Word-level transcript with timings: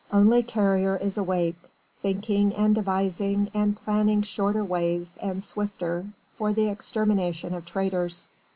Only 0.11 0.41
Carrier 0.41 0.97
is 0.97 1.15
awake 1.19 1.59
thinking 2.01 2.53
and 2.55 2.73
devising 2.73 3.51
and 3.53 3.77
planning 3.77 4.23
shorter 4.23 4.63
ways 4.63 5.15
and 5.21 5.43
swifter, 5.43 6.07
for 6.35 6.51
the 6.53 6.69
extermination 6.69 7.53
of 7.53 7.65
traitors. 7.67 8.27